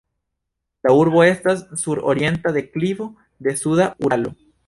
[0.87, 3.09] La urbo estas sur orienta deklivo
[3.49, 4.35] de suda Uralo.